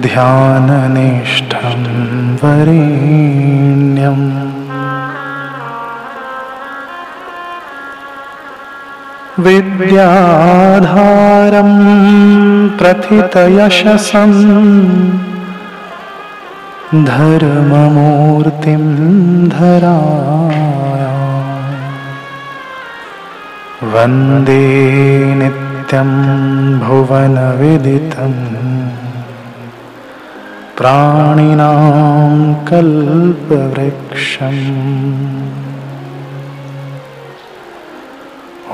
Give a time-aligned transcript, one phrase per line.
[0.00, 4.59] ध्याननिष्ठं वरेण्यम्
[9.44, 10.90] विद्याधारं
[12.78, 14.32] प्रथितयशसं
[17.04, 18.84] धर्ममूर्तिं
[19.48, 19.98] धरा
[23.92, 24.64] वन्दे
[25.40, 26.10] नित्यं
[26.80, 28.34] भुवनविदितं।
[30.78, 32.36] प्राणिनां
[32.68, 34.64] कल्पवृक्षम्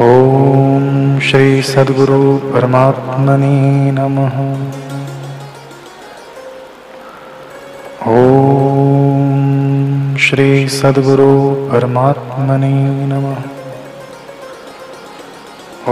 [0.00, 4.56] ओम श्री सद्गुरु परमात्मने नमः।
[8.08, 13.42] ओम श्री सद्गुरु परमात्मने नमः।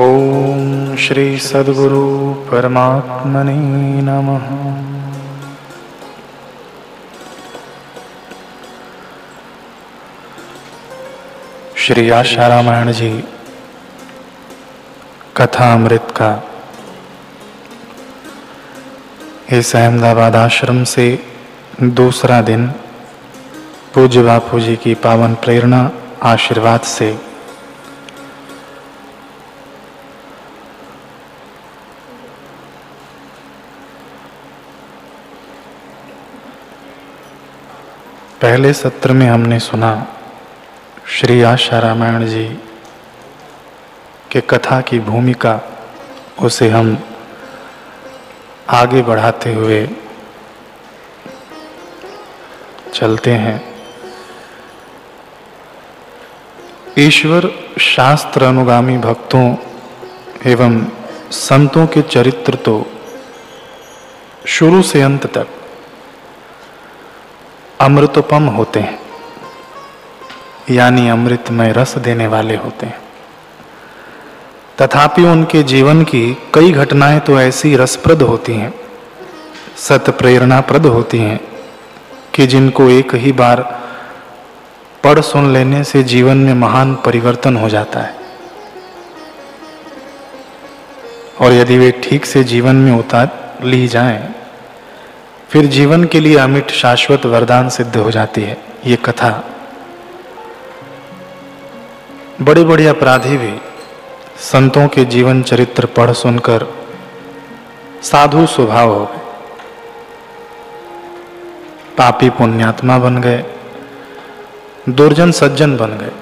[0.00, 4.74] ओम श्री सद्गुरु परमात्मने नमः।
[11.76, 13.24] श्री आशा रामायण जी
[15.36, 16.30] कथा अमृत का।
[19.52, 21.06] इस अहमदाबाद आश्रम से
[21.82, 22.66] दूसरा दिन
[23.94, 25.90] पूज्य बापू जी की पावन प्रेरणा
[26.22, 27.12] आशीर्वाद से।
[38.40, 40.06] पहले सत्र में हमने सुना,
[41.08, 42.46] श्री आशा रामायण जी
[44.34, 45.60] के कथा की भूमिका
[46.42, 46.96] उसे हम
[48.70, 49.86] आगे बढ़ाते हुए
[52.94, 53.62] चलते हैं।
[56.98, 57.48] ईश्वर
[57.82, 59.44] शास्त्र अनुगामी भक्तों
[60.46, 60.80] एवं
[61.32, 62.74] संतों के चरित्र तो
[64.46, 65.46] शुरू से अंत तक
[67.80, 68.98] अमृतोपम होते हैं,
[70.70, 73.02] यानी अमृतमय रस देने वाले होते हैं।
[74.78, 76.22] तथापि उनके जीवन की
[76.54, 78.72] कई घटनाएँ तो ऐसी रसप्रद होती हैं
[79.78, 81.40] सत प्रेरणाप्रद होती हैं
[82.34, 83.62] कि जिनको एक ही बार
[85.04, 88.14] पढ़ सुन लेने से जीवन में महान परिवर्तन हो जाता है।
[91.40, 94.34] और यदि वे ठीक से जीवन में उतार ली जाएँ,
[95.50, 98.56] फिर जीवन के लिए अमिट शाश्वत वरदान सिद्ध हो जाती है
[98.86, 99.30] ये कथा।
[102.42, 103.52] बड़े बड़े अपराधी भी
[104.36, 106.66] संतों के जीवन चरित्र पढ़ सुनकर
[108.02, 109.18] साधु स्वभाव हो गए।
[111.98, 113.44] पापी पुण्यात्मा बन गए,
[114.88, 116.12] दुर्जन सज्जन बन गए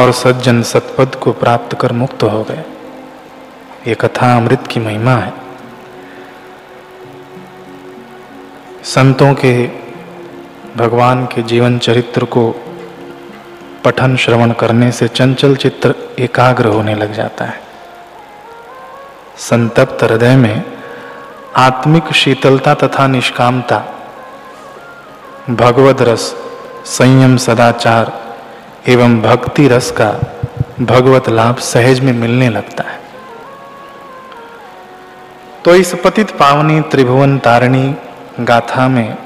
[0.00, 2.64] और सज्जन सतपद को प्राप्त कर मुक्त हो गए।
[3.88, 5.32] ये कथा अमृत की महिमा है।
[8.84, 9.66] संतों के
[10.76, 12.50] भगवान के जीवन चरित्र को
[13.84, 17.60] पठन श्रवण करने से चंचल चित्र एकाग्र होने लग जाता है।
[19.38, 20.62] संतप्त हृदय में
[21.56, 23.78] आत्मिक शीतलता तथा निष्कामता,
[25.50, 26.34] भगवद रस,
[26.84, 28.12] संयम सदाचार
[28.88, 30.10] एवं भक्ति रस का
[30.80, 33.00] भगवत लाभ सहज में मिलने लगता है।
[35.64, 37.94] तो इस पतित पावनी त्रिभुवन तारिणी
[38.40, 39.16] गाथा में,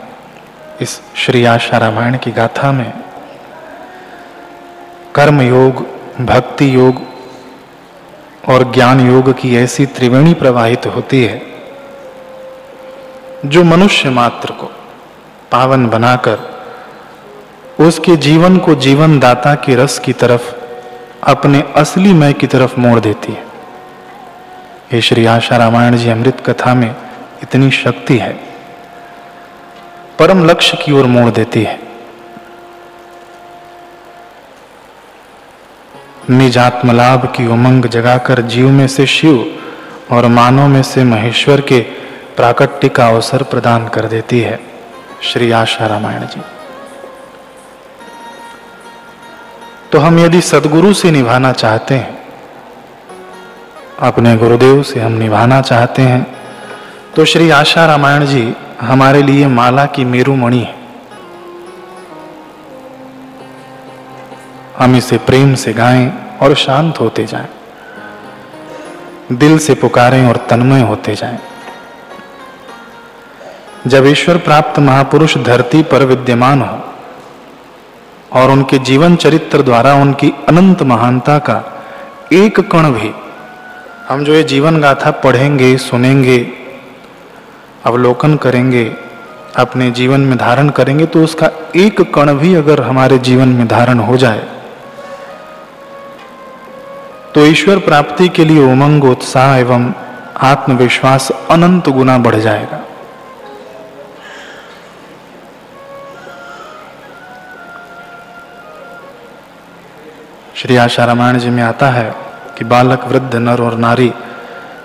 [0.80, 2.92] इस श्री आशा रामायण की गाथा में
[5.14, 7.02] कर्म योग भक्ति योग
[8.48, 11.42] और ज्ञान योग की ऐसी त्रिवेणी प्रवाहित होती है,
[13.46, 14.70] जो मनुष्य मात्र को
[15.52, 16.48] पावन बनाकर
[17.78, 20.52] उसके जीवन को जीवन दाता के रस की तरफ़,
[21.22, 23.44] अपने असली मय की तरफ़ मोड़ देती है।
[24.94, 26.94] ये श्री आशा रामायण जी अमृत कथा में
[27.42, 28.32] इतनी शक्ति है,
[30.18, 31.89] परम लक्ष्य की ओर मोड़ देती है।
[36.30, 39.58] निजात्म लाभ की उमंग जगाकर जीव में से शिव
[40.10, 41.80] और मानव में से महेश्वर के
[42.36, 44.58] प्राकट्य का अवसर प्रदान कर देती है।
[45.22, 46.40] श्री आशा रामायण जी।
[49.92, 52.18] तो हम यदि सदगुरु से निभाना चाहते हैं,
[54.00, 56.26] अपने गुरुदेव से हम निभाना चाहते हैं
[57.16, 60.79] तो श्री आशा रामायण जी हमारे लिए माला की मेरुमणि है।
[64.80, 66.12] हम इसे प्रेम से गाएँ
[66.42, 67.48] और शांत होते जाएँ।
[69.32, 71.38] दिल से पुकारें और तन्मय होते जाएँ।
[73.86, 76.78] जब ईश्वर प्राप्त महापुरुष धरती पर विद्यमान हो
[78.32, 81.58] और उनके जीवन चरित्र द्वारा उनकी अनंत महानता का
[82.32, 83.10] एक कण भी
[84.08, 86.38] हम जो ये जीवन गाथा पढ़ेंगे, सुनेंगे,
[87.84, 88.84] अवलोकन करेंगे,
[89.56, 93.98] अपने जीवन में धारण करेंगे तो उसका एक कण भी अगर हमारे जीवन में धारण
[93.98, 94.46] हो जाए
[97.34, 99.92] तो ईश्वर प्राप्ति के लिए उमंग उत्साह एवं
[100.42, 102.80] आत्मविश्वास अनंत गुना बढ़ जाएगा।
[110.56, 112.10] श्री आशा रामायण जी में आता है
[112.58, 114.12] कि बालक, वृद्ध, नर और नारी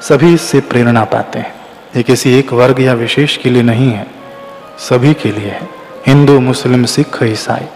[0.02, 1.54] सभी इससे प्रेरणा पाते हैं।
[1.96, 4.06] ये किसी एक वर्ग या विशेष के लिए नहीं है,
[4.80, 5.68] सभी के लिए है।
[6.08, 7.68] हिंदू, मुस्लिम, सिख, ईसाई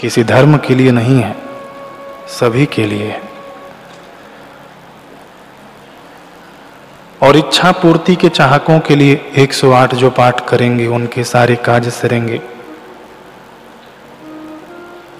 [0.00, 1.49] किसी धर्म के लिए नहीं है।
[2.30, 3.20] सभी के लिए।
[7.22, 12.40] और इच्छा पूर्ति के चाहकों के लिए 108 जो पाठ करेंगे, उनके सारे काज सरेंगे।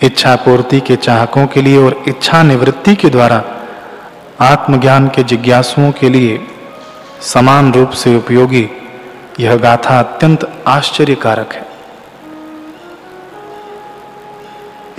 [0.02, 3.42] इच्छा पूर्ति के चाहकों के लिए और इच्छा निवृत्ति के द्वारा
[4.40, 6.46] आत्मज्ञान के जिज्ञासुओं के लिए
[7.20, 8.68] समान रूप से उपयोगी,
[9.40, 11.66] यह गाथा अत्यंत आश्चर्यकारक है।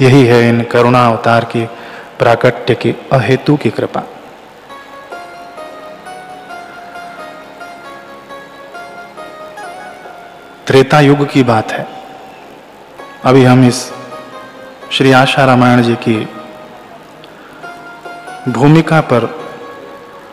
[0.02, 1.70] यही है इन करुणा अवतार की
[2.22, 4.02] प्राकट्य की अहेतु की कृपा।
[10.68, 11.88] त्रेता युग की बात है।
[13.26, 13.94] अभी हम इस
[14.92, 16.30] श्री आशा रामायण जी की
[18.48, 19.52] भूमिका पर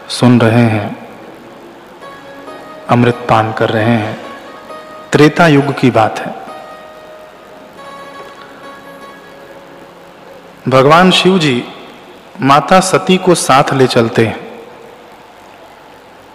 [0.08, 1.08] सुन रहे हैं
[2.88, 4.20] अमृत पान कर रहे हैं।
[5.12, 6.34] त्रेता युग की बात है।
[10.69, 11.64] भगवान शिव जी
[12.40, 14.49] माता सती को साथ ले चलते हैं।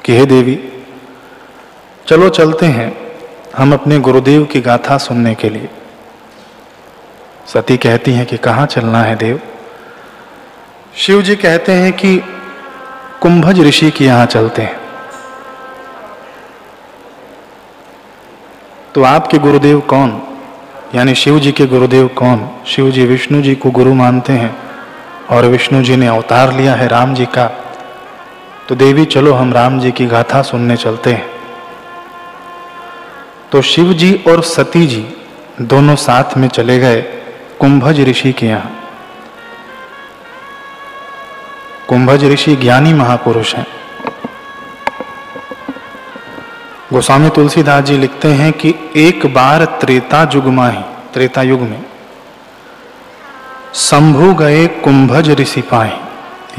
[0.06, 0.70] कि हे देवी,
[2.08, 2.98] चलो चलते हैं
[3.58, 5.70] हम अपने गुरुदेव की गाथा सुनने के लिए।
[7.48, 9.40] सती कहती हैं कि कहाँ चलना है देव?
[10.96, 12.18] शिव जी कहते हैं कि
[13.22, 14.80] कुंभज ऋषि के यहाँ चलते हैं।
[18.96, 20.22] तो आपके गुरुदेव कौन?
[20.96, 22.50] यानी शिव जी के गुरुदेव कौन?
[22.68, 24.63] शिव जी विष्णु जी को गुरु मानते हैं।
[25.32, 27.52] और विष्णु जी ने अवतार लिया है राम जी का।
[28.70, 31.30] तो देवी, चलो हम राम जी की गाथा सुनने चलते हैं।
[33.52, 35.06] तो शिव जी और सती जी
[35.62, 37.02] दोनों साथ में चले गए
[37.60, 38.72] कुंभज ऋषि के यहाँ।
[41.90, 43.68] कुंभज ऋषि ज्ञानी महापुरुष हैं।
[46.94, 50.84] गोस्वामी तुलसीदास जी लिखते हैं कि एक बार त्रेता युग ही
[51.14, 51.82] त्रेता युग में
[53.74, 55.94] शंभु गए कुंभज ऋषि पाए,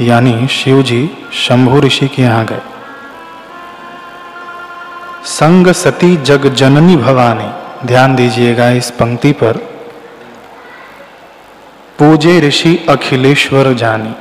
[0.01, 2.61] यानी शिव जी शंभु ऋषि के यहाँ गए।
[5.25, 7.47] संग सती जग जननी भवानी,
[7.87, 9.57] ध्यान दीजिएगा इस पंक्ति पर,
[11.99, 14.13] पूजे ऋषि अखिलेश्वर जानी।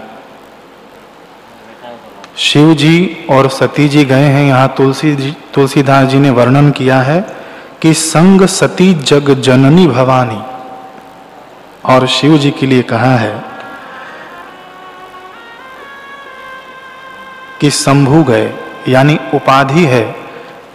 [2.38, 7.00] शिव जी और सती जी गए हैं, यहाँ तुलसी जी, तुलसीदास जी ने वर्णन किया
[7.02, 7.20] है
[7.82, 10.42] कि संग सती जग जननी भवानी
[11.86, 13.44] और शिव जी के लिए कहा है
[17.60, 18.54] कि शंभु गए,
[18.88, 20.14] यानी उपाधि है।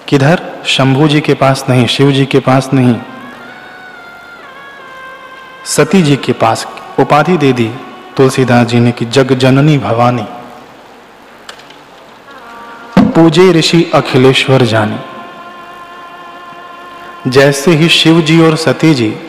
[0.07, 0.41] किधर?
[0.65, 2.95] शंभु जी के पास नहीं, शिव जी के पास नहीं।
[5.65, 6.67] सती जी के पास
[6.99, 7.71] उपाधि दे दी
[8.17, 10.25] तुलसीदास जी ने कि जग जननी भवानी।
[12.99, 14.99] पूजे ऋषि अखिलेश्वर जानी।
[17.27, 19.28] जैसे ही शिव जी और सती जी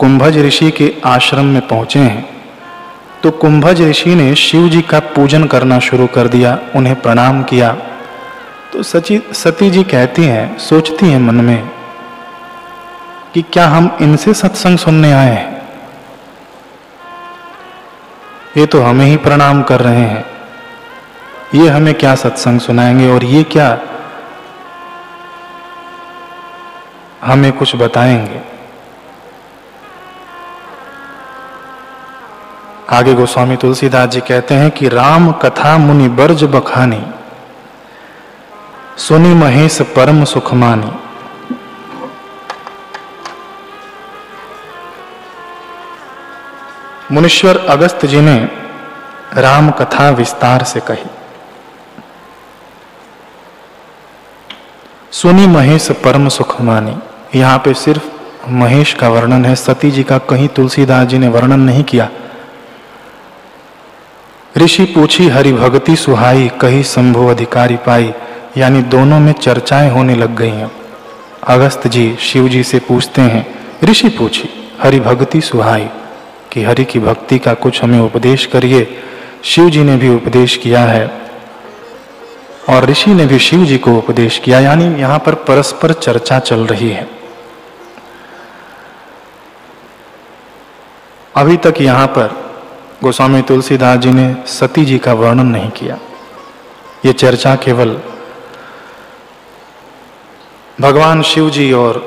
[0.00, 2.42] कुंभज ऋषि के आश्रम में पहुँचे हैं।
[3.22, 7.72] तो कुंभज ऋषि ने शिव जी का पूजन करना शुरू कर दिया, उन्हें प्रणाम किया।
[8.72, 11.70] तो सची, सती जी कहती हैं, सोचती हैं मन में
[13.34, 15.62] कि क्या हम इनसे सत्संग सुनने आए हैं?
[18.56, 20.24] ये तो हमें ही प्रणाम कर रहे हैं।
[21.54, 23.78] ये हमें क्या सत्संग सुनाएँगे और ये क्या
[27.24, 28.49] हमें कुछ बताएँगे?
[32.90, 37.00] आगे गोस्वामी तुलसीदास जी कहते हैं कि राम कथा मुनि बर्ज बखानी,
[38.98, 40.90] सुनी महेश परम सुखमानी।
[47.12, 48.36] मुनीश्वर अगस्त जी ने
[49.36, 51.08] राम कथा विस्तार से कही।
[55.12, 56.96] सुनी महेश परम सुख मानी
[57.38, 61.60] यहाँ पे सिर्फ़ महेश का वर्णन है, सती जी का कहीं तुलसीदास जी ने वर्णन
[61.60, 62.08] नहीं किया।
[64.56, 68.14] ऋषि पूछी हरि भक्ति सुहाई, कही शंभु अधिकारी पाई?
[68.56, 70.72] यानी दोनों में चर्चाएँ होने लग गई हैं।
[71.48, 75.88] अगस्त जी, शिव जी से पूछते हैं। ऋषि पूछी हरि भक्ति सुहाई,
[76.52, 78.98] कि हरि की भक्ति का कुछ हमें उपदेश करिए?
[79.44, 81.06] शिव जी ने भी उपदेश किया है।
[82.68, 86.66] और ऋषि ने भी शिव जी को उपदेश किया, यानी यहाँ पर परस्पर चर्चा चल
[86.66, 87.08] रही है।
[91.36, 92.49] अभी तक यहाँ पर
[93.04, 95.98] गोस्वामी तुलसीदास जी ने सती जी का वर्णन नहीं किया।
[97.04, 98.00] ये चर्चा केवल
[100.80, 101.98] भगवान शिव जी और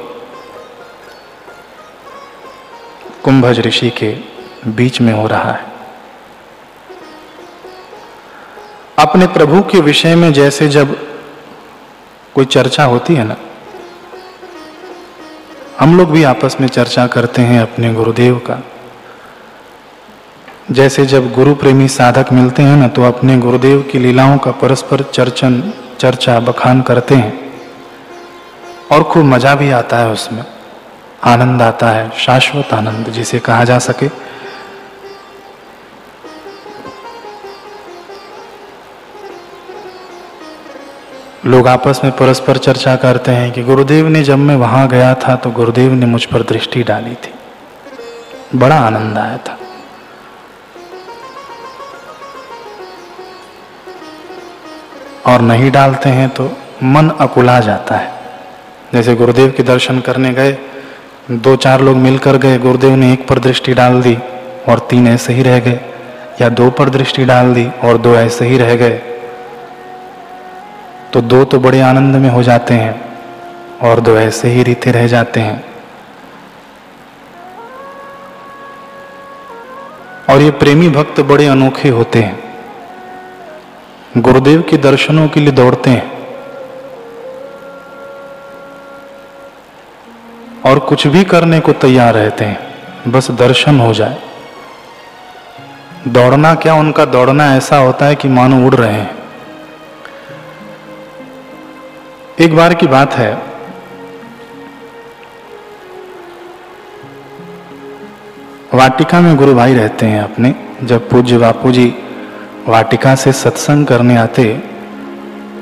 [3.23, 4.11] कुंभज ऋषि के
[4.67, 5.71] बीच में हो रहा है।
[8.99, 10.95] अपने प्रभु के विषय में जैसे जब
[12.35, 13.35] कोई चर्चा होती है ना,
[15.79, 18.61] हम लोग भी आपस में चर्चा करते हैं अपने गुरुदेव का।
[20.71, 25.01] जैसे जब गुरु प्रेमी साधक मिलते हैं ना तो अपने गुरुदेव की लीलाओं का परस्पर
[25.03, 27.53] चर्चन, चर्चा, बखान करते हैं।
[28.91, 30.45] और खूब मज़ा भी आता है उसमें।
[31.23, 34.09] आनंद आता है, शाश्वत आनंद, जिसे कहा जा सके।
[41.45, 45.35] लोग आपस में परस्पर चर्चा करते हैं कि गुरुदेव ने जब मैं वहाँ गया था
[45.35, 47.33] तो गुरुदेव ने मुझ पर दृष्टि डाली थी।
[48.55, 49.57] बड़ा आनंद आया था।
[55.25, 56.51] और नहीं डालते हैं तो
[56.83, 58.11] मन अकुला जाता है।
[58.93, 60.57] जैसे गुरुदेव के दर्शन करने गए,
[61.31, 64.17] दो चार लोग मिलकर गए, गुरुदेव ने एक पर दृष्टि डाल दी
[64.69, 65.79] और तीन ऐसे ही रह गए,
[66.41, 69.01] या दो पर दृष्टि डाल दी और दो ऐसे ही रह गए।
[71.13, 73.19] तो दो तो बड़े आनंद में हो जाते हैं
[73.81, 75.63] और दो ऐसे ही रीते रह जाते हैं।
[80.29, 82.42] और ये प्रेमी भक्त बड़े अनोखे होते हैं।
[84.17, 86.13] गुरुदेव के दर्शनों के लिए दौड़ते हैं।
[90.65, 92.73] और कुछ भी करने को तैयार रहते हैं।
[93.11, 94.17] बस दर्शन हो जाए।
[96.07, 99.15] दौड़ना क्या, उनका दौड़ना ऐसा होता है कि मानो उड़ रहे हैं।
[102.39, 103.33] एक बार की बात है।
[108.73, 111.95] वाटिका में गुरु भाई रहते हैं अपने, जब पूज्य बापू जी
[112.67, 114.43] वाटिका से सत्संग करने आते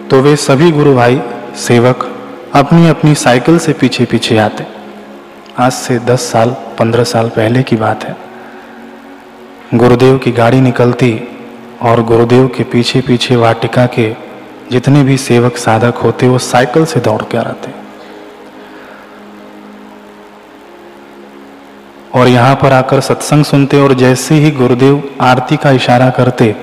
[0.10, 1.22] तो वे सभी गुरु भाई
[1.58, 2.04] सेवक
[2.56, 4.66] अपनी अपनी साइकिल से पीछे पीछे आते।
[5.60, 8.16] आज से दस साल, पंद्रह साल पहले की बात है।
[9.76, 11.14] गुरुदेव की गाड़ी निकलती
[11.82, 14.10] और गुरुदेव के पीछे पीछे वाटिका के
[14.72, 17.74] जितने भी सेवक साधक होते, वो साइकिल से दौड़ कर आते
[22.14, 26.56] और यहाँ पर आकर सत्संग सुनते और जैसे ही गुरुदेव आरती का इशारा करते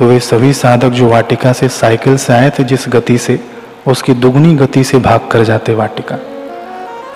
[0.00, 3.40] तो वे सभी साधक जो वाटिका से साइकिल से आए थे, जिस गति से,
[3.88, 6.14] उसकी दुगनी गति से भाग कर जाते वाटिका।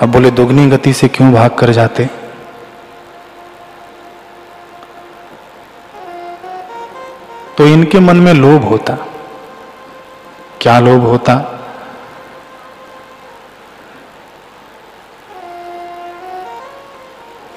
[0.03, 2.11] अब बोले, दुगनी गति से क्यों भाग कर जाते?
[7.59, 8.99] तो इनके मन में लोभ होता।
[10.61, 11.53] क्या लोभ होता?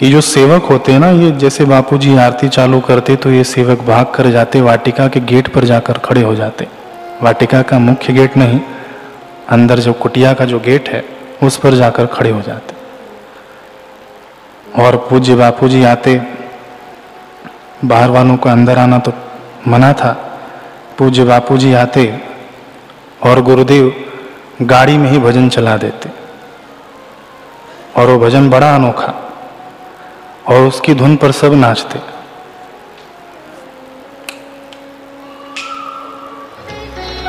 [0.03, 3.79] ये जो सेवक होते हैं ना, ये जैसे बापूजी आरती चालू करते तो ये सेवक
[3.81, 6.67] भाग कर जाते, वाटिका के गेट पर जाकर खड़े हो जाते।
[7.23, 8.59] वाटिका का मुख्य गेट नहीं,
[9.49, 11.03] अंदर जो कुटिया का जो गेट है,
[11.43, 12.75] उस पर जाकर खड़े हो जाते।
[14.83, 16.21] और पूज्य बापूजी आते,
[17.85, 19.13] बाहर वालों को अंदर आना तो
[19.67, 20.11] मना था।
[20.97, 22.21] पूज्य बापूजी आते
[23.23, 23.93] और गुरुदेव
[24.61, 26.09] गाड़ी में ही भजन चला देते।
[27.95, 29.23] और वो भजन बड़ा अनोखा।
[30.47, 31.99] और उसकी धुन पर सब नाचते।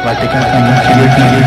[0.04, 1.37] वाटिका का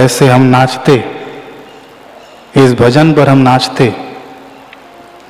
[0.00, 0.94] ऐसे हम नाचते,
[2.56, 3.92] इस भजन पर हम नाचते।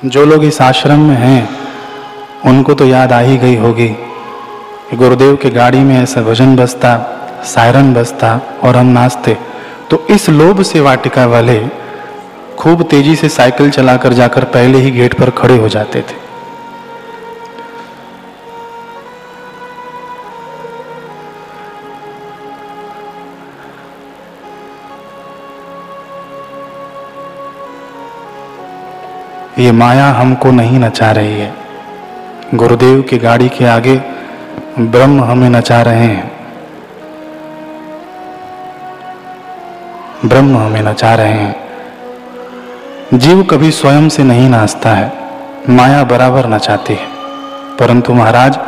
[0.05, 1.49] जो लोग इस आश्रम में हैं,
[2.45, 3.89] उनको तो याद आ ही गई होगी।
[4.93, 6.93] गुरुदेव के गाड़ी में ऐसा भजन बजता,
[7.45, 9.37] सायरन बजता और हम नाचते।
[9.89, 11.59] तो इस लोभ से वाटिका वाले
[12.57, 16.20] खूब तेज़ी से साइकिल चलाकर जाकर पहले ही गेट पर खड़े हो जाते थे।
[29.61, 31.53] ये माया हमको नहीं नचा रही है।
[32.55, 33.95] गुरुदेव की गाड़ी के आगे
[34.79, 36.31] ब्रह्म हमें नचा रहे हैं।
[40.25, 41.55] ब्रह्म हमें नचा रहे हैं।
[43.13, 45.13] जीव कभी स्वयं से नहीं नाचता है,
[45.69, 47.07] माया बराबर नचाती है।
[47.79, 48.59] परंतु महाराज,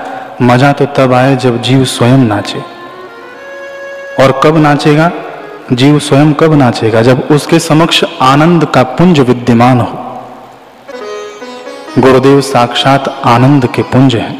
[0.42, 2.60] मज़ा तो तब आए जब जीव स्वयं नाचे।
[4.24, 5.12] और कब नाचेगा?
[5.74, 10.03] जीव स्वयं कब नाचेगा जब उसके समक्ष आनंद का पुंज विद्यमान हो।
[11.98, 14.40] गुरुदेव साक्षात आनंद के पुंज हैं।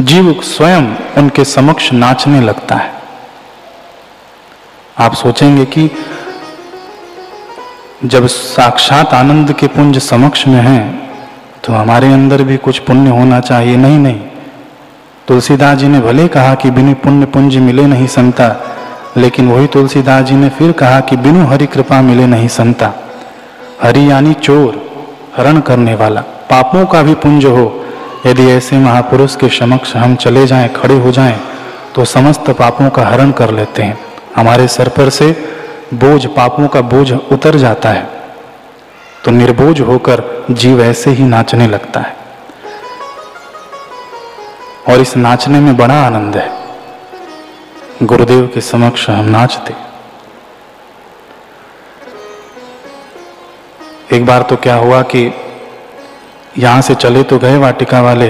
[0.00, 0.86] जीव स्वयं
[1.18, 2.92] उनके समक्ष नाचने लगता है।
[4.98, 5.90] आप सोचेंगे कि
[8.04, 10.86] जब साक्षात आनंद के पुंज समक्ष में हैं
[11.64, 14.20] तो हमारे अंदर भी कुछ पुण्य होना चाहिए। नहीं नहीं।
[15.28, 18.48] तुलसीदास जी ने भले कहा कि बिनु पुण्य पुंज मिले नहीं संता।
[19.18, 22.92] लेकिन वही तुलसीदास जी ने फिर कहा कि बिनु हरि कृपा मिले नहीं संता।
[23.82, 24.90] हरि यानी चोर,
[25.36, 27.84] हरण करने वाला। पापों का भी पुंज हो।
[28.26, 31.40] यदि ऐसे महापुरुष के समक्ष हम चले जाएँ, खड़े हो जाएँ
[31.94, 33.98] तो समस्त पापों का हरण कर लेते हैं।
[34.36, 35.48] हमारे सर पर से
[35.94, 38.10] बोझ, पापों का बोझ उतर जाता है।
[39.24, 42.16] तो निर्बोझ होकर जीव ऐसे ही नाचने लगता है।
[44.88, 46.67] और इस नाचने में बड़ा आनंद है।
[48.02, 49.74] गुरुदेव के समक्ष हम नाचते।
[54.16, 55.22] एक बार तो क्या हुआ कि
[56.58, 58.28] यहाँ से चले तो गए वाटिका वाले,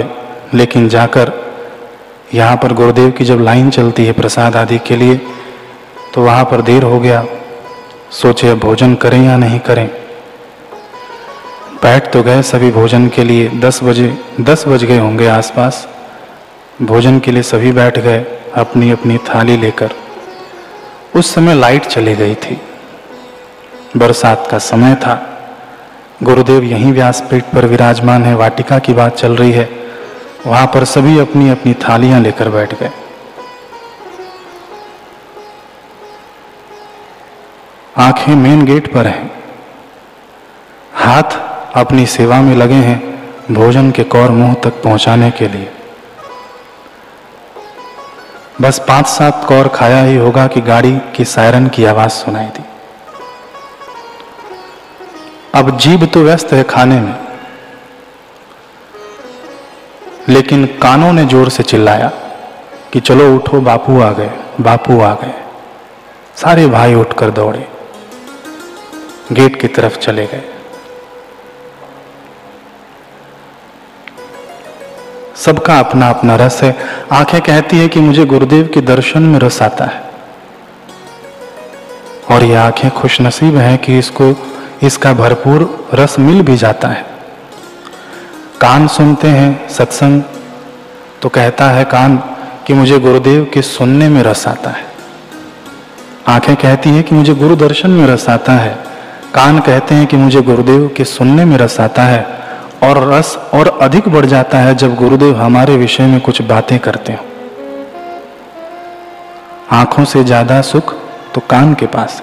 [0.54, 1.32] लेकिन जाकर
[2.34, 5.20] यहाँ पर गुरुदेव की जब लाइन चलती है प्रसाद आदि के लिए
[6.14, 7.24] तो वहाँ पर देर हो गया।
[8.12, 9.86] सोचे भोजन करें या नहीं करें।
[11.82, 14.08] बैठ तो गए सभी भोजन के लिए। दस बजे,
[14.40, 15.86] दस बज गए होंगे आसपास।
[16.82, 18.24] भोजन के लिए सभी बैठ गए।
[18.58, 19.90] अपनी अपनी थाली लेकर
[21.16, 22.60] उस समय लाइट चली गई थी।
[23.96, 25.34] बरसात का समय था।
[26.22, 29.70] गुरुदेव यहीं व्यासपीठ पर विराजमान है, वाटिका की बात चल रही है।
[30.46, 32.90] वहाँ पर सभी अपनी अपनी थालियाँ लेकर बैठ गए।
[37.96, 39.30] आँखें मेन गेट पर हैं।
[40.94, 41.38] हाथ
[41.74, 42.98] अपनी सेवा में लगे हैं
[43.54, 45.72] भोजन के कौर मुँह तक पहुँचाने के लिए।
[48.60, 52.64] बस पाँच सात कौर खाया ही होगा कि गाड़ी की सायरन की आवाज़ सुनाई दी।
[55.54, 57.14] अब जीभ तो व्यस्त है खाने में,
[60.28, 62.10] लेकिन कानों ने ज़ोर से चिल्लाया
[62.92, 65.34] कि चलो उठो, बापू आ गए, बापू आ गए।
[66.36, 67.66] सारे भाई उठकर दौड़े,
[69.32, 70.42] गेट की तरफ़ चले गए।
[75.48, 76.76] सबका अपना अपना रस है।
[77.12, 80.02] आँखें कहती है कि मुझे गुरुदेव के दर्शन में रस आता है।
[82.30, 84.34] और ये आँखें खुशनसीब हैं कि इसको,
[84.82, 87.06] इसका भरपूर रस मिल भी जाता है।
[88.60, 90.22] कान सुनते हैं सत्संग
[91.22, 92.16] तो कहता है कान
[92.66, 94.84] कि मुझे गुरुदेव के सुनने में रस आता है।
[96.28, 98.78] आँखें कहती है कि मुझे गुरु दर्शन में रस आता है।
[99.34, 102.47] कान कहते हैं कि मुझे गुरुदेव के सुनने में रस आता है।
[102.82, 107.12] और रस और अधिक बढ़ जाता है जब गुरुदेव हमारे विषय में कुछ बातें करते
[107.12, 107.24] हो।
[109.72, 110.94] आँखों से ज़्यादा सुख
[111.34, 112.22] तो कान के पास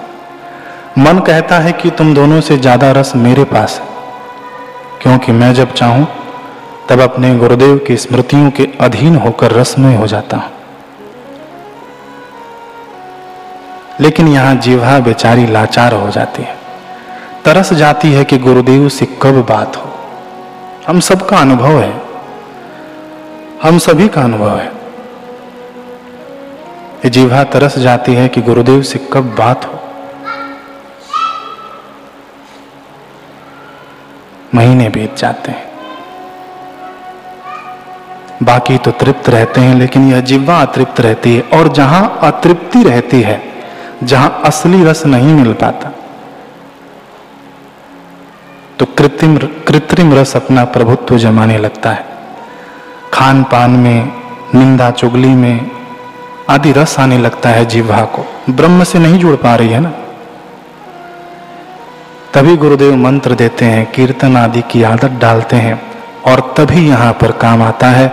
[0.98, 3.94] मन कहता है कि तुम दोनों से ज़्यादा रस मेरे पास है।
[5.02, 6.06] क्योंकि मैं जब चाहूँ,
[6.88, 10.50] तब अपने गुरुदेव की स्मृतियों के अधीन होकर रसमय हो जाता हूँ।
[14.00, 16.56] लेकिन यहाँ जीवा बेचारी लाचार हो जाती है।
[17.44, 19.85] तरस जाती है कि गुरुदेव से कब बात हो।
[20.86, 22.02] हम सबका अनुभव है।
[23.62, 24.66] हम सभी का अनुभव है।
[27.04, 29.80] ये जीवा तरस जाती है कि गुरुदेव से कब बात हो।
[34.54, 35.72] महीने बीत जाते हैं।
[38.42, 43.22] बाकी तो तृप्त रहते हैं, लेकिन यह जिह्वा अतृप्त रहती है। और जहाँ अतृप्ति रहती
[43.22, 43.42] है,
[44.02, 45.92] जहाँ असली रस नहीं मिल पाता
[48.78, 49.36] तो कृत्रिम
[49.68, 52.04] कृत्रिम रस अपना प्रभुत्व जमाने लगता है।
[53.12, 54.12] खान पान में,
[54.54, 55.70] निंदा चुगली में
[56.50, 59.92] आदि रस आने लगता है जीवा को। ब्रह्म से नहीं जुड़ पा रही है ना?
[62.34, 65.80] तभी गुरुदेव मंत्र देते हैं, कीर्तन आदि की आदत डालते हैं
[66.26, 68.08] और तभी यहाँ पर काम आता है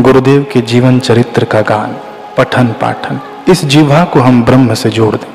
[0.00, 1.96] गुरुदेव के जीवन चरित्र का गान
[2.38, 5.32] पठन पाठन इस जीवा को हम ब्रह्म से जोड़ दें,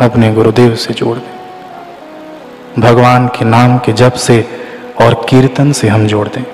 [0.00, 1.31] अपने गुरुदेव से जोड़ दें।
[2.78, 4.46] भगवान के नाम के जप से
[5.00, 6.44] और कीर्तन से हम जोड़ दें।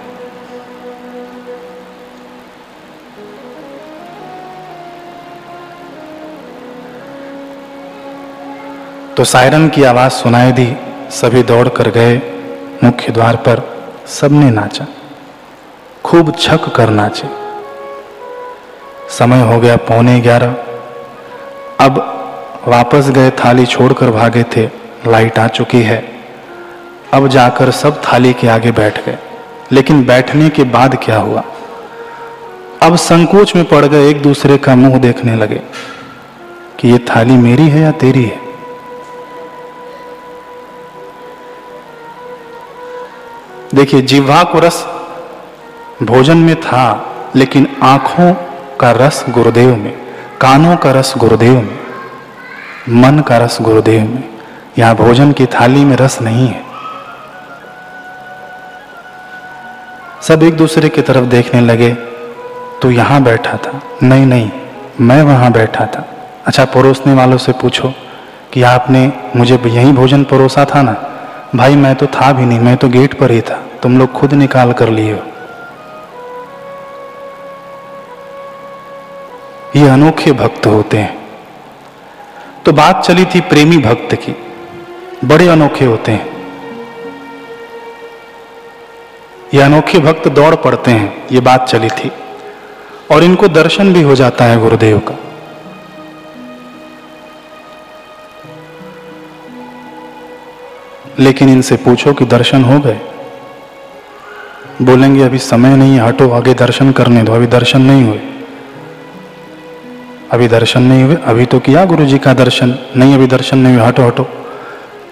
[9.16, 10.76] तो सायरन की आवाज़ सुनाई दी,
[11.11, 12.16] सभी दौड़ कर गए,
[12.85, 14.87] मुख्य द्वार पर सबने नाचा।
[16.04, 17.28] खूब छक कर नाचे।
[19.09, 20.57] समय हो गया पौने ग्यारह।
[21.81, 21.98] अब
[22.68, 26.05] वापस गए थाली छोड़कर भागे थे। लाइट आ चुकी है।
[27.12, 29.18] अब जाकर सब थाली के आगे बैठ गए।
[29.73, 31.42] लेकिन बैठने के बाद क्या हुआ?
[32.83, 35.62] अब संकोच में पड़ गए एक दूसरे का मुँह देखने लगे
[36.79, 38.49] कि ये थाली मेरी है या तेरी है।
[43.75, 44.87] देखिए जिह्वा को रस
[46.03, 48.35] भोजन में था, लेकिन आँखों
[48.81, 49.99] का रस गुरुदेव में,
[50.40, 51.79] कानों का रस गुरुदेव में,
[52.88, 54.38] मन का रस गुरुदेव में।
[54.79, 56.62] यहाँ भोजन की थाली में रस नहीं है।
[60.23, 61.91] सब एक दूसरे की तरफ़ देखने लगे
[62.83, 63.81] तो यहाँ बैठा था?
[64.03, 64.51] नहीं नहीं,
[65.01, 66.07] मैं वहाँ बैठा था।
[66.47, 67.93] अच्छा परोसने वालों से पूछो
[68.53, 70.93] कि आपने मुझे यही भोजन परोसा था ना?
[71.57, 74.33] भाई, मैं तो था भी नहीं, मैं तो गेट पर ही था। तुम लोग खुद
[74.33, 75.23] निकाल कर लिए हो।
[79.77, 81.17] ये अनोखे भक्त होते हैं।
[82.64, 84.35] तो बात चली थी प्रेमी भक्त की।
[85.24, 86.38] बड़े अनोखे होते हैं।
[89.54, 92.12] ये अनोखे भक्त दौड़ पड़ते हैं, ये बात चली थी।
[93.11, 95.18] और इनको दर्शन भी हो जाता है गुरुदेव का।
[101.18, 103.00] लेकिन इनसे पूछो कि दर्शन हो गए?
[104.83, 108.20] बोलेंगे, अभी समय नहीं है, हटो, आगे दर्शन करने दो, अभी दर्शन नहीं हुए।
[110.33, 111.16] अभी दर्शन नहीं हुए?
[111.24, 114.28] अभी तो किया गुरु जी का दर्शन। नहीं, अभी दर्शन नहीं हुए, हटो हटो।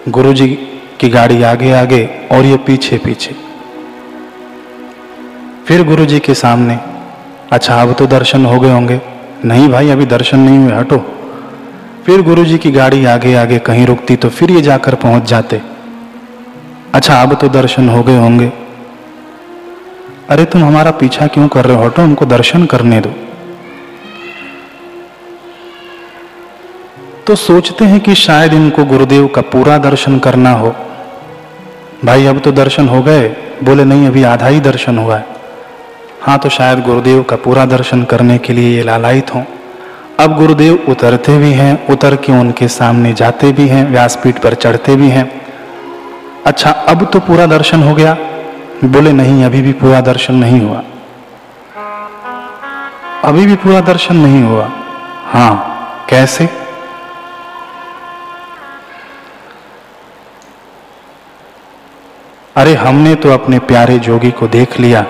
[0.09, 0.47] गुरु जी
[0.99, 3.35] की गाड़ी आगे आगे और ये पीछे पीछे।
[5.67, 6.79] फिर गुरु जी के सामने
[7.51, 9.01] अच्छा अब तो दर्शन हो गए होंगे।
[9.45, 10.97] नहीं भाई, अभी दर्शन नहीं हुए, हटो।
[12.05, 15.61] फिर गुरु जी की गाड़ी आगे आगे कहीं रुकती तो फिर ये जाकर पहुँच जाते।
[16.93, 18.51] अच्छा अब तो दर्शन हो गए होंगे।
[20.29, 21.83] अरे, तुम हमारा पीछा क्यों कर रहे हो?
[21.83, 23.13] हटो उनको दर्शन करने दो।
[27.27, 30.75] तो सोचते हैं कि शायद इनको गुरुदेव का पूरा दर्शन करना हो।
[32.05, 33.27] भाई, अब तो दर्शन हो गए।
[33.63, 35.25] बोले, नहीं, अभी आधा ही दर्शन हुआ है।
[36.21, 39.43] हाँ तो शायद गुरुदेव का पूरा दर्शन करने के लिए ये लालायित हों।
[40.19, 44.95] अब गुरुदेव उतरते भी हैं, उतर के उनके सामने जाते भी हैं, व्यासपीठ पर चढ़ते
[44.95, 45.41] भी हैं।
[46.45, 48.17] अच्छा अब तो पूरा दर्शन हो गया।
[48.85, 50.83] बोले, नहीं, अभी भी पूरा दर्शन नहीं हुआ।
[53.23, 54.71] अभी भी पूरा दर्शन नहीं हुआ।
[55.25, 55.55] हाँ
[56.09, 56.66] कैसे?
[62.57, 65.01] अरे हमने तो अपने प्यारे जोगी को देख लिया,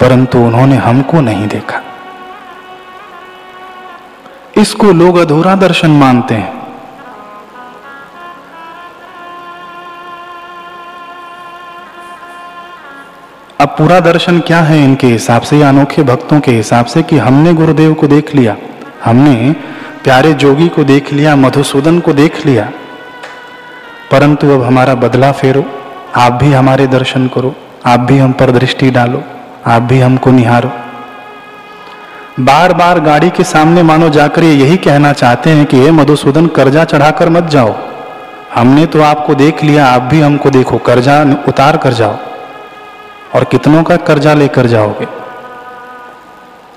[0.00, 1.80] परंतु उन्होंने हमको नहीं देखा।
[4.56, 6.52] इसको लोग अधूरा दर्शन मानते हैं।
[13.60, 17.18] अब पूरा दर्शन क्या है इनके हिसाब से या अनोखे भक्तों के हिसाब से कि
[17.18, 18.56] हमने गुरुदेव को देख लिया,
[19.04, 19.54] हमने
[20.04, 22.70] प्यारे जोगी को देख लिया, मधुसूदन को देख लिया,
[24.10, 25.64] परंतु अब हमारा बदला फेरो।
[26.16, 27.54] आप भी हमारे दर्शन करो,
[27.86, 29.22] आप भी हम पर दृष्टि डालो,
[29.66, 30.70] आप भी हमको निहारो।
[32.40, 36.46] बार बार गाड़ी के सामने मानो जाकर ये यही कहना चाहते हैं कि हे मधुसूदन,
[36.46, 37.74] कर्जा चढ़ाकर मत जाओ।
[38.54, 42.18] हमने तो आपको देख लिया, आप भी हमको देखो, कर्जा उतार कर जाओ।
[43.34, 45.06] और कितनों का कर्जा लेकर जाओगे?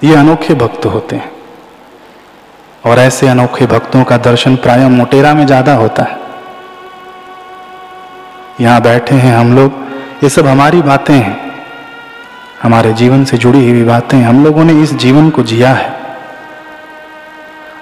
[0.07, 1.31] ये अनोखे भक्त होते हैं।
[2.85, 6.26] और ऐसे अनोखे भक्तों का दर्शन प्राय मोटेरा में ज़्यादा होता है।
[8.61, 9.73] यहाँ बैठे हैं हम लोग।
[10.23, 11.63] ये सब हमारी बातें हैं।
[12.63, 15.97] हमारे जीवन से जुड़ी हुई बातें हम लोगों ने इस जीवन को जिया है।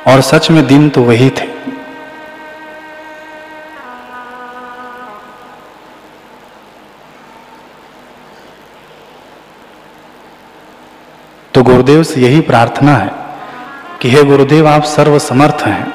[0.08, 1.56] और सच में दिन तो वही थे।
[11.54, 13.12] तो गुरुदेव से यही प्रार्थना है
[14.02, 15.94] कि हे गुरुदेव, आप सर्व समर्थ हैं।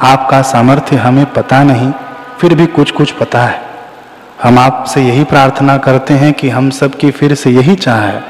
[0.00, 1.92] आपका सामर्थ्य हमें पता नहीं,
[2.40, 3.75] फिर भी कुछ कुछ पता है।
[4.42, 8.22] हम आपसे यही प्रार्थना करते हैं कि हम सब की फिर से यही चाह है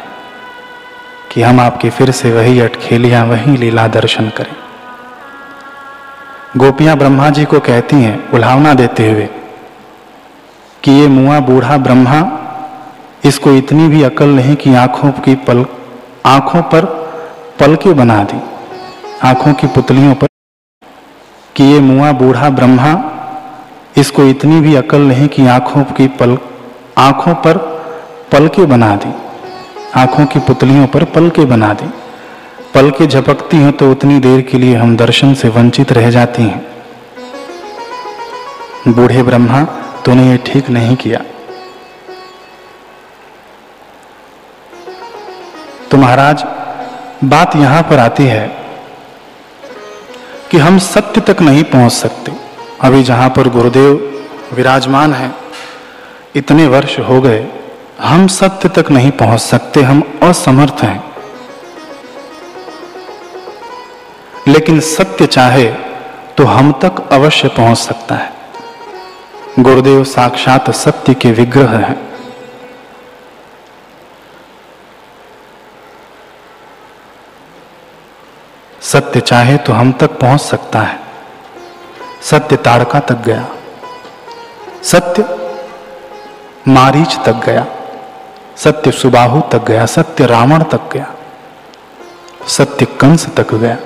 [1.32, 4.54] कि हम आपके फिर से वही अटखेलियाँ वही लीला दर्शन करें।
[6.56, 9.28] गोपियाँ ब्रह्मा जी को कहती हैं उल्हावना देते हुए,
[10.82, 12.20] कि ये मुआ बूढ़ा ब्रह्मा,
[13.24, 15.64] इसको इतनी भी अकल नहीं कि आँखों की पल,
[16.26, 16.84] आँखों पर
[17.60, 18.40] पलके बना दी,
[19.24, 20.26] आँखों की पुतलियों पर,
[21.56, 22.94] कि ये मुआ बूढ़ा ब्रह्मा
[23.96, 26.36] इसको इतनी भी अकल नहीं कि आँखों की पल,
[26.98, 27.58] आँखों पर
[28.32, 29.12] पलके बना दी।
[29.94, 31.86] आँखों की पुतलियों पर पलके बना दी।
[32.74, 36.64] पलके झपकती हैं तो उतनी देर के लिए हम दर्शन से वंचित रह जाती हैं।
[38.88, 39.62] बूढ़े ब्रह्मा,
[40.04, 41.20] तूने ये ठीक नहीं किया।
[45.90, 46.44] तो महाराज,
[47.24, 48.46] बात यहाँ पर आती है
[50.50, 52.32] कि हम सत्य तक नहीं पहुँच सकते।
[52.80, 53.92] अभी जहाँ पर गुरुदेव
[54.52, 55.34] विराजमान हैं,
[56.36, 57.46] इतने वर्ष हो गए,
[58.00, 61.14] हम सत्य तक नहीं पहुँच सकते, हम असमर्थ हैं।
[64.48, 65.64] लेकिन सत्य चाहे
[66.36, 68.32] तो हम तक अवश्य पहुँच सकता है।
[69.60, 72.12] गुरुदेव साक्षात सत्य के विग्रह हैं।
[78.82, 81.05] सत्य चाहे तो हम तक पहुँच सकता है।
[82.30, 83.46] सत्य ताड़का तक गया।
[84.82, 85.24] सत्य
[86.68, 87.66] मारीच तक गया।
[88.56, 91.14] सत्य सुबाहु तक गया। सत्य रावण तक गया।
[92.48, 93.76] सत्य कंस तक गया।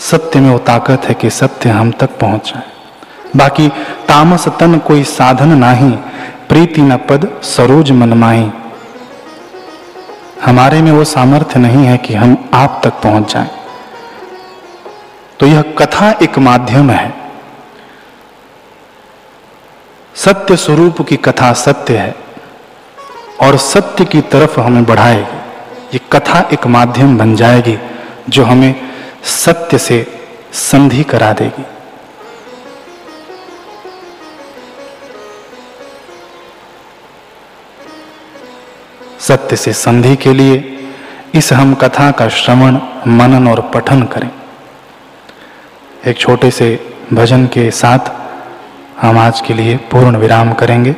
[0.00, 2.70] सत्य में वो ताकत है कि सत्य हम तक पहुँच जाए।
[3.36, 3.68] बाकी
[4.08, 5.90] तामस तन कोई साधन नाही,
[6.48, 8.50] प्रीति न पद सरोज मनमाही
[10.44, 13.50] हमारे में वो सामर्थ्य नहीं है कि हम आप तक पहुँच जाएँ।
[15.42, 17.12] तो यह कथा एक माध्यम है।
[20.14, 22.14] सत्य स्वरूप की कथा सत्य है
[23.42, 25.38] और सत्य की तरफ़ हमें बढ़ाएगी।
[25.94, 27.76] ये कथा एक माध्यम बन जाएगी
[28.28, 28.74] जो हमें
[29.24, 30.06] सत्य से
[30.52, 31.64] संधि करा देगी।
[39.20, 40.54] सत्य से संधि के लिए
[41.34, 42.78] इस हम कथा का श्रवण,
[43.08, 44.30] मनन और पठन करें।
[46.06, 46.66] एक छोटे से
[47.12, 47.98] भजन के साथ
[49.02, 50.94] हम आज के लिए पूर्ण विराम करेंगे।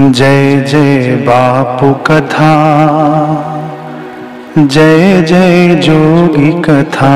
[0.00, 2.48] जय जय बापू कथा
[4.58, 7.12] जय जय जोगी कथा।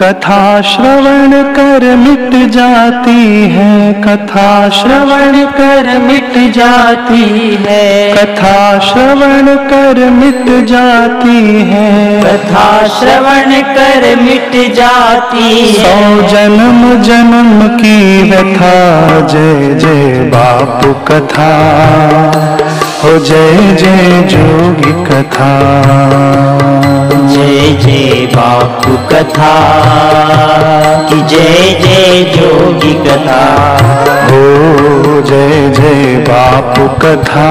[0.00, 10.10] कथा श्रवण कर मिट जाती है। कथा श्रवण कर मिट जाती है। कथा श्रवण कर
[10.10, 19.74] मिट जाती है। कथा श्रवण कर मिट जाती सौ है जन्म जन्म की व्यथा जय
[19.74, 21.52] जय बापू कथा
[23.04, 25.52] हो जय जय जोगी कथा।
[27.32, 29.52] जय जय बापू कथा
[31.08, 33.42] कि जय जय जोगी कथा।
[34.26, 37.46] हो जय जय बापू कथा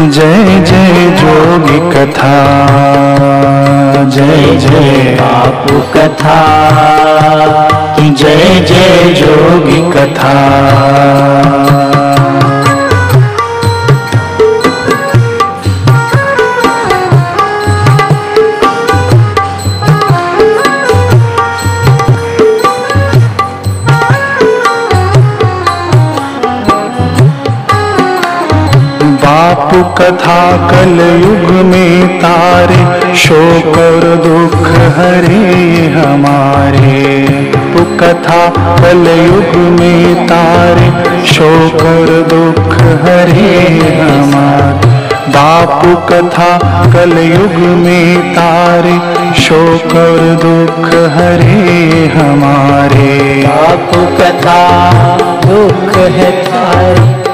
[0.00, 2.34] जय जय जोगी कथा।
[4.08, 6.40] जय जय बापू कथा
[7.96, 10.34] कि जय जय जोगी कथा।
[29.98, 37.26] कथा कल युग में तारे, शोक और दुख हरे हमारे।
[38.00, 44.86] कथा कल युग में तारे, शोक और दुख हरे हमारे।
[45.28, 46.58] बापू कथा
[46.92, 48.98] कलयुग में तारे,
[49.40, 54.80] शोक और दुख हरे हमारे। बापू कथा
[55.46, 57.25] दुख है सारी तो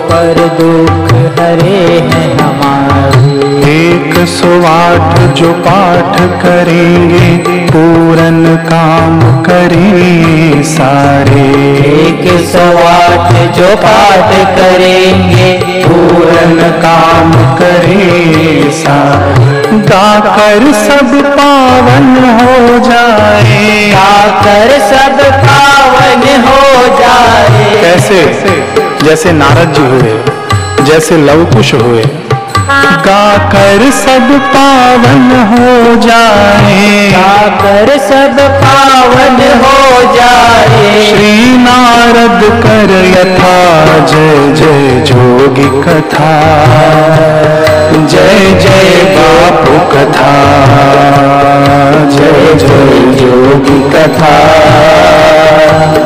[0.00, 1.80] पर दुख हरे
[2.10, 2.87] हैं हमारे।
[3.88, 7.28] एक सौ आठ जो पाठ करेंगे
[7.68, 11.46] पूरन काम करें सारे।
[11.98, 15.52] एक सौ आठ जो पाठ करेंगे
[15.84, 19.56] पूरन काम करें सारे।
[19.88, 26.62] गाकर सब पावन हो जाए। गाकर सब पावन हो
[27.00, 28.24] जाए। कैसे?
[29.04, 30.18] जैसे नारद जी हुए
[30.84, 32.02] जैसे लवकुश हुए
[32.70, 44.52] गाकर सब पावन हो जाए। आकर सब पावन हो जाए। श्री नारद कर यथा जय
[44.52, 46.34] जय जोगी कथा।
[48.06, 50.32] जय जय बापू कथा।
[52.10, 54.34] जय जय जोगी कथा।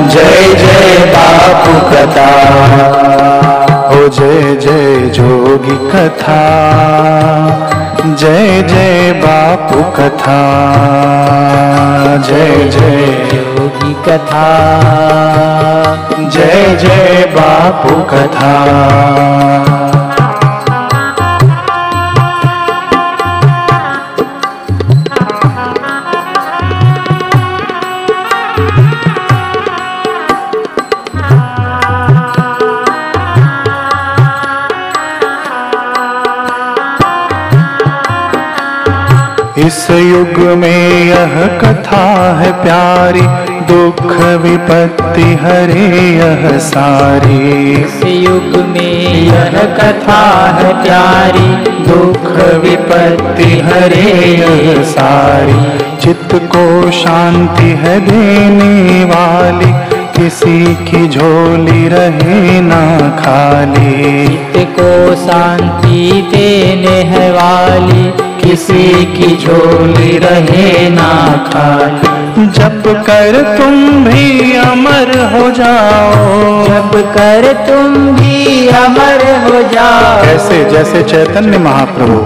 [0.06, 2.32] जय जय बापू कथा।
[3.92, 6.36] ओ जय जय जोगी कथा,
[8.20, 10.38] जय जय बापू कथा,
[12.28, 14.46] जय जय योगी कथा,
[16.18, 19.91] जय जय बापू कथा।
[39.72, 42.06] इस युग में यह कथा
[42.38, 43.20] है प्यारी
[43.68, 44.02] दुख
[44.42, 51.46] विपत्ति हरे यह सारी। इस युग में यह कथा है प्यारी
[51.84, 52.26] दुख
[52.64, 55.60] विपत्ति हरे यह सारी।
[56.00, 59.72] चित्त को शांति है देने वाली
[60.16, 62.84] किसी की झोली रहे ना
[63.20, 71.06] खाली। चित्त को शांति देने है वाली किसी की झोली रहे ना
[71.46, 80.22] खाली जब कर तुम भी अमर हो जाओ। जब कर तुम भी अमर हो जाओ।
[80.22, 82.20] कैसे जैसे चैतन्य महाप्रभु।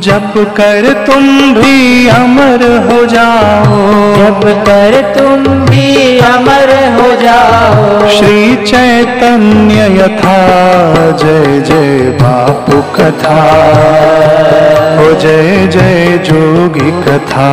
[0.00, 5.57] जब कर तुम भी अमर हो जाओ। जब कर तुम
[6.18, 10.38] अमर हो जाओ। श्री चैतन्य यथा।
[11.12, 13.40] जय जय बापू कथा।
[14.98, 17.50] हो जय जय जोगी कथा।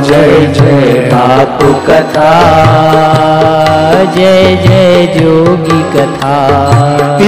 [0.00, 2.30] जय जय बापू कथा।
[4.16, 6.60] जय जय जोगी कथा।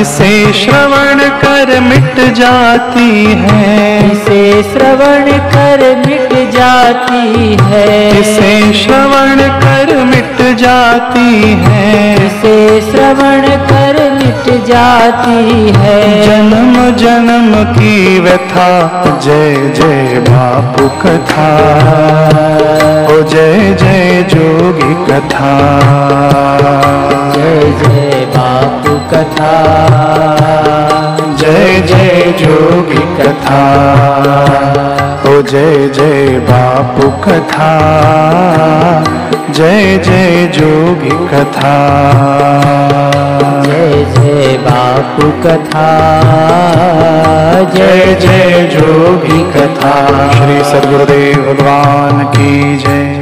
[0.01, 6.26] इसे श्रवण कर मिट जाती है। इसे श्रवण कर मिट
[6.57, 7.87] जाती है।
[8.21, 18.21] इसे श्रवण कर मिट जाती है। इसे श्रवण कर मिट जाती है। जन्म जन्म की
[18.21, 18.71] व्यथा
[19.25, 21.49] जय जय बापू कथा।
[23.07, 25.53] ओ जय जय जोगी कथा।
[27.35, 29.53] जय जय बापू कथा।
[31.37, 33.61] जय जय जोगी कथा।
[35.29, 37.71] ओ जय जय बापू कथा।
[39.51, 41.75] जय जय जोगी कथा।
[43.67, 45.89] जय जय बापू कथा।
[47.75, 49.95] जय जय जोगी कथा।
[50.33, 53.16] श्री सदगुरुदेव भगवान की जय।